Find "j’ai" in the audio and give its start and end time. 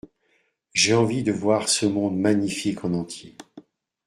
0.73-0.95